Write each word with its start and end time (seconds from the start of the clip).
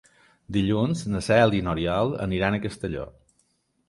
Dilluns 0.55 1.03
na 1.15 1.19
Cel 1.25 1.53
i 1.57 1.59
n'Oriol 1.67 2.09
aniran 2.27 2.57
a 2.57 2.61
Castelló. 2.65 3.05